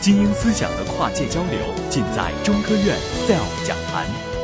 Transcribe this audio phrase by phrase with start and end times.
[0.00, 1.58] 精英思想的跨界交流，
[1.90, 2.96] 尽在中科院
[3.26, 4.37] SELF 讲坛。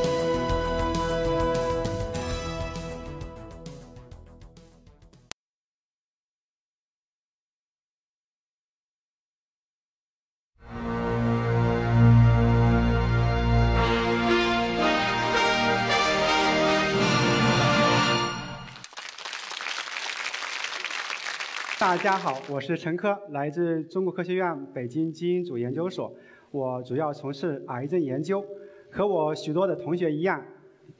[21.81, 26.15] 大家好，我是陈科，来自中国科学院北京基因组研究所。
[26.53, 28.45] 我主要从事癌症研究。
[28.91, 30.41] 和我许多的同学一样，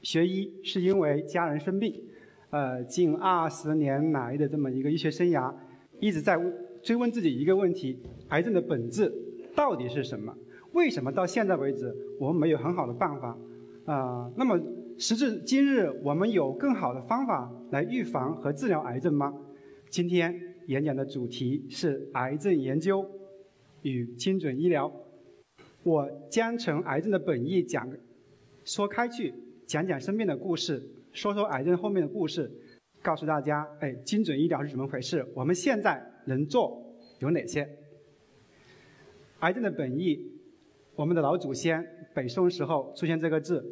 [0.01, 1.95] 学医是因为家人生病。
[2.49, 5.51] 呃，近二十年来的这么一个医学生涯，
[6.01, 6.37] 一直在
[6.83, 9.11] 追问自己一个问题：癌症的本质
[9.55, 10.35] 到底是什么？
[10.73, 13.37] 为什么到现在为止我们没有很好的办法？
[13.85, 14.59] 啊，那么
[14.97, 19.33] 时至今日，我们有更好的方法来预防和治疗癌症吗？
[19.95, 20.37] 今天。
[20.67, 23.09] 演讲的主题是癌症研究
[23.81, 24.91] 与精准医疗。
[25.83, 27.89] 我将从癌症的本意讲
[28.65, 29.33] 说开去，
[29.65, 32.51] 讲讲身边的故事，说说癌症后面的故事，
[33.01, 35.25] 告诉大家，哎，精准医疗是怎么回事？
[35.33, 37.65] 我们现在能做有哪些？
[39.39, 40.29] 癌症的本意，
[40.95, 43.63] 我们的老祖先北宋时候出现这个字，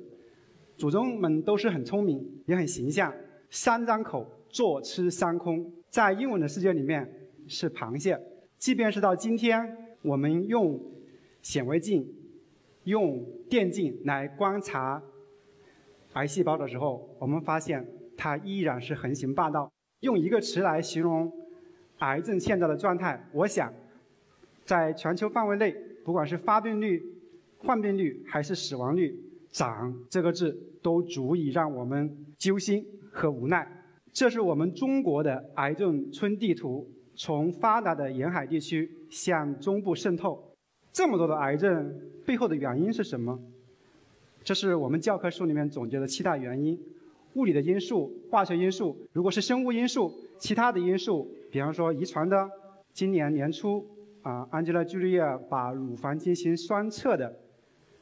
[0.78, 3.14] 祖宗们都是很聪明，也很形象，
[3.50, 5.70] 三张口，坐吃山空。
[5.94, 7.08] 在英文的世界里面
[7.48, 8.20] 是螃蟹，
[8.58, 10.82] 即便是到今天，我们用
[11.44, 12.12] 显微镜、
[12.86, 15.00] 用电镜来观察
[16.14, 19.72] 癌细胞的时候，我们发现它依然是横行霸道。
[20.00, 21.32] 用一个词来形容
[22.00, 23.72] 癌症现在的状态，我想，
[24.66, 27.04] 在全球范围内，不管是发病率、
[27.60, 29.16] 患病率还是死亡率
[29.54, 33.83] ，“涨”这个字都足以让我们揪心和无奈。
[34.14, 40.54] 这是我们中国的癌症村地图，从发达的沿海地区向中部渗透。
[40.92, 43.40] 这么多的癌症背后的原因是什么？
[44.44, 46.80] 这是我们教科书里面总结的七大原因：
[47.34, 52.48] 物理的因素、化学因素，如果是生物因素，其他的因素，比方说遗传的。
[52.92, 53.84] 今年年初，
[54.22, 57.36] 啊，安吉拉·朱莉亚把乳房进行双侧的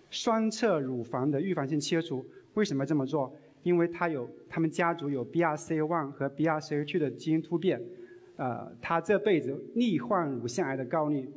[0.10, 2.26] 双侧乳房的预防性切除。
[2.56, 3.34] 为什么这么做？
[3.64, 7.80] 因为他有，他们家族有 BRCA1 和 BRCA2 的基因突变，
[8.36, 11.30] 呃，他这辈子罹患乳腺癌的概率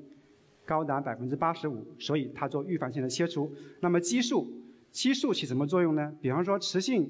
[0.64, 3.52] 高达百分之八十五，所以他做预防性的切除。
[3.80, 4.50] 那么激素，
[4.90, 6.14] 激素起什么作用呢？
[6.22, 7.06] 比方说雌性，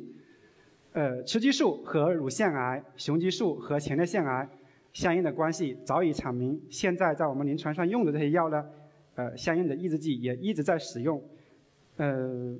[0.92, 4.48] 呃，雌激素和乳腺癌、雄激素和前列腺癌
[4.92, 6.60] 相应的关系早已阐明。
[6.68, 8.66] 现在在我们临床上用的这些药呢，
[9.14, 11.22] 呃，相应的抑制剂也一直在使用。
[11.98, 12.58] 呃，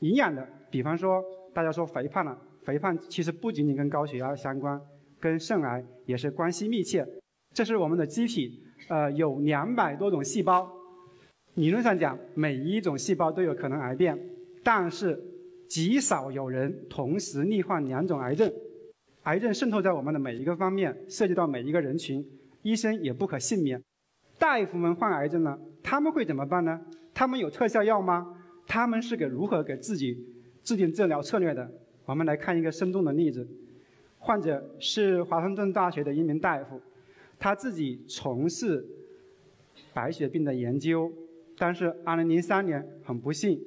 [0.00, 1.24] 营养的，比方说。
[1.54, 4.78] 大家说肥胖了，肥胖其实不仅仅跟高血压相关，
[5.20, 7.06] 跟肾癌也是关系密切。
[7.54, 10.68] 这是我们的机体，呃，有两百多种细胞，
[11.54, 14.18] 理论上讲，每一种细胞都有可能癌变，
[14.64, 15.16] 但是
[15.68, 18.52] 极少有人同时罹患两种癌症。
[19.22, 22.22] 癌症渗透在我们的每一个方面，涉及到每一个人群，
[22.62, 23.80] 医生也不可幸免。
[24.40, 26.80] 大夫们患癌症了，他们会怎么办呢？
[27.14, 28.34] 他们有特效药吗？
[28.66, 30.33] 他们是给如何给自己？
[30.64, 31.70] 制定治疗策略的，
[32.06, 33.46] 我们来看一个生动的例子。
[34.18, 36.80] 患者是华盛顿大学的一名大夫，
[37.38, 38.82] 他自己从事
[39.92, 41.12] 白血病的研究，
[41.58, 43.60] 但是2003年很不幸，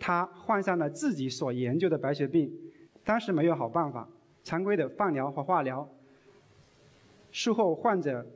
[0.00, 2.50] 他患上了自己所研究的白血病，
[3.04, 4.08] 当时没有好办法，
[4.42, 5.86] 常规的放疗和化疗。
[7.30, 8.26] 术后患者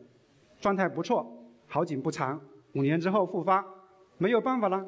[0.61, 2.39] 状态不错，好景不长，
[2.75, 3.65] 五年之后复发，
[4.19, 4.85] 没有办法了，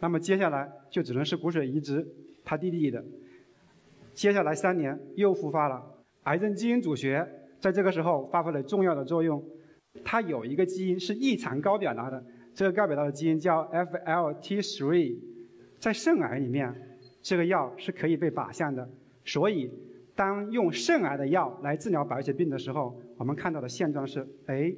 [0.00, 2.08] 那么接下来就只能是骨髓移植。
[2.44, 3.02] 他弟弟的，
[4.12, 5.82] 接下来三年又复发了。
[6.24, 7.26] 癌症基因组学
[7.58, 9.42] 在这个时候发挥了重要的作用。
[10.04, 15.16] 它有一个基因是异常高表达的，这个高表达的基因叫 FLT3，
[15.78, 16.74] 在肾癌里面，
[17.22, 18.88] 这个药是可以被靶向的。
[19.24, 19.70] 所以，
[20.16, 24.74] 当用肾癌的药来治疗白血病的时候，我们看到的现状是：哎，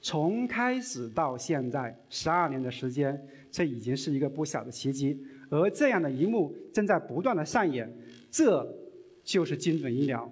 [0.00, 5.16] 从开始到现在十二年的时间，这已经是一个不小的奇迹。
[5.50, 7.92] 而这样的一幕正在不断的上演，
[8.30, 8.66] 这
[9.22, 10.30] 就是精准医疗。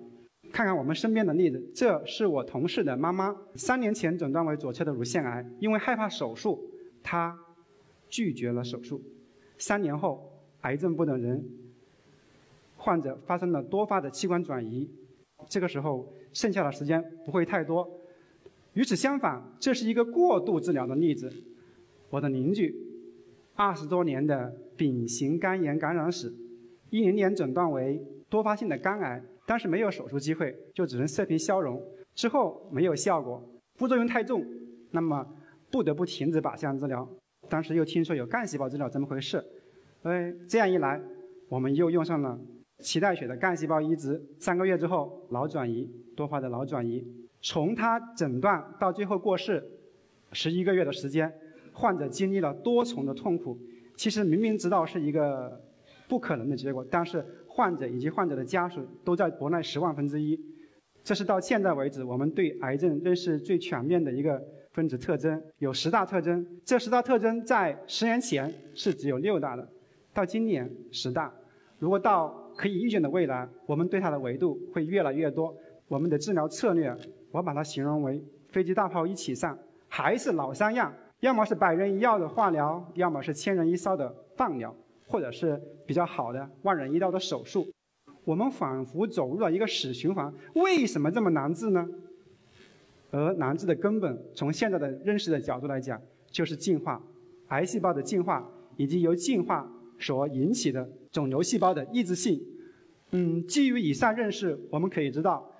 [0.52, 6.70] 看看我们身边的例子，这是我同事的妈妈，三年前诊断为左侧的乳腺癌，因为害怕手术，
[7.02, 7.36] 她
[8.08, 9.02] 拒绝了手术。
[9.58, 11.44] 三年后，癌症不等人，
[12.76, 14.88] 患者发生了多发的器官转移，
[15.48, 17.88] 这个时候剩下的时间不会太多。
[18.74, 21.32] 与此相反，这是一个过度治疗的例子。
[22.10, 22.72] 我的邻居，
[23.54, 24.54] 二十多年的。
[24.76, 26.34] 丙型肝炎感染史，
[26.90, 31.80] 一零年诊断为多发性的肝癌，当时没有手术机会，就只能射频消融。
[32.12, 33.40] 之后没有效果，
[33.76, 34.44] 副作用太重，
[34.90, 35.24] 那么
[35.70, 37.08] 不得不停止靶向治疗。
[37.48, 39.40] 当时又听说有干细胞治疗怎么回事，
[40.02, 41.00] 哎，这样一来，
[41.48, 42.36] 我们又用上了
[42.80, 44.20] 脐带血的干细胞移植。
[44.40, 47.06] 三个月之后，脑转移，多发的脑转移。
[47.40, 49.64] 从他诊断到最后过世，
[50.32, 51.32] 十一个月的时间，
[51.74, 53.58] 患者经历了多重的痛苦。
[53.94, 55.60] 其实明明知道是一个
[56.08, 60.40] 不可能的结果，但是患者以及患者的家属都在博耐十万分之一。
[61.02, 64.42] 这是到现在为止我们对癌症认识最全面的一个
[64.72, 66.46] 分子特征，有十大特征。
[66.64, 69.68] 这十大特征在十年前是只有六大的，
[70.14, 71.30] 到今年十大。
[71.78, 75.54] 如果到可以预见的未来，我们对它的维度会越来越多。
[75.88, 76.96] 我们的治疗策略，
[77.30, 79.56] 我把它形容为飞机大炮一起上，
[79.86, 80.92] 还是老三样：
[81.24, 84.76] 要么是百人一药的化疗，要么是千人一烧的放疗，
[85.06, 87.66] 或者是比较好的万人一刀的手术。
[88.26, 90.30] 我们仿佛走入了一个死循环。
[90.54, 91.88] 为什么这么难治呢？
[93.10, 95.98] 而难治的根本，从现在的认识的角度来讲，
[96.30, 97.02] 就是进化，
[97.48, 98.46] 癌细胞的进化，
[98.76, 99.66] 以及由进化
[99.98, 102.38] 所引起的肿瘤细胞的抑制性。
[103.12, 105.50] 嗯，基于以上认识，我们可以知道，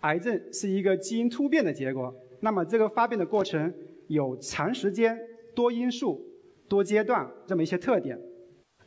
[0.00, 2.14] 癌症是一个基因突变的结果。
[2.40, 3.72] 那么，这个发病的过程
[4.08, 5.18] 有长时间、
[5.54, 6.20] 多因素、
[6.68, 8.18] 多阶段这么一些特点。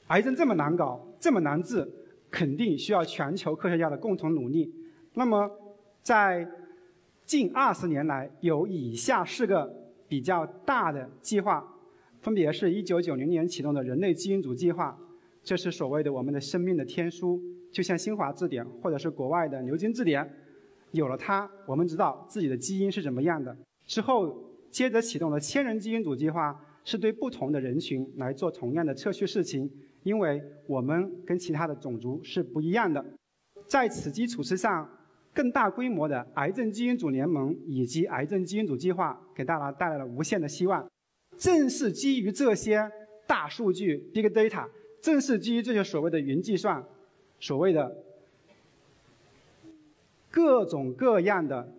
[0.07, 1.87] 癌症这么难搞，这么难治。
[2.29, 4.69] 肯定需要全球科学家的共同努力。
[5.13, 5.49] 那么，
[6.03, 6.45] 在
[7.25, 9.73] 近二十年来，有以下四个
[10.09, 11.65] 比较大的计划，
[12.19, 14.99] 分别是一九九零年启动的人类基因组计划，
[15.41, 17.41] 这是所谓的我们的生命的天书，
[17.71, 20.29] 就像新华字典或者是国外的牛津字典，
[20.91, 23.57] 有了它，我们知道自己的基因是怎么样的。
[23.85, 29.69] 之后，接着启动了千人基因组计划，是对不同的人群来做同样的测序事情。
[30.03, 33.03] 因为我们跟其他的种族是不一样的，
[33.65, 34.89] 在此基础之上，
[35.33, 40.89] 更大规模的癌症基因组联盟以及癌症基因组计划给大家带来了无限的希望。
[41.37, 42.89] 正是基于这些
[43.27, 44.65] 大数据 （big data），
[45.01, 46.81] 正是基于这些所谓的云计算，
[47.39, 47.93] 所谓的
[50.31, 51.73] 各种各样的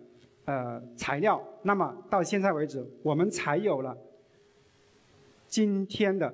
[0.45, 3.97] 呃材料，那么到现在为止，我们才有了
[5.47, 6.33] 今天的。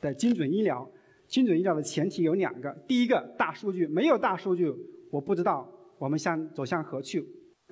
[0.00, 0.86] 的精准医疗，
[1.26, 4.70] 精准医疗的前提有两个：第一个，大数据，没有大数据，
[5.10, 5.66] 我不知道
[5.96, 7.22] 我们向走向何去；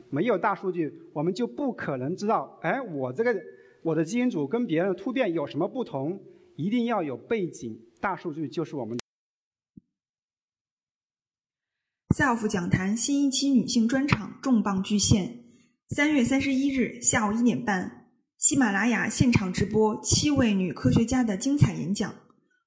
[0.09, 3.39] 没有大数据，我们就不可能知道，哎，我这个
[3.83, 6.19] 我的基因组跟别人的突变有什么不同？
[6.57, 8.99] 一定要有背景，大数据就是我们。
[12.17, 15.42] SELF 讲坛新一期女性专场重磅巨献，
[15.95, 18.07] 三月三十一日下午一点半，
[18.39, 22.15] 喜马拉雅现场直播七位女科学家的精彩演讲。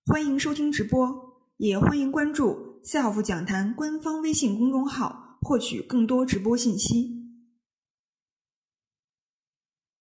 [0.06, 1.10] 欢迎收听直播，
[1.58, 7.15] 也欢迎关注 SELF 讲坛官方微信公众号，获取更多直播信息。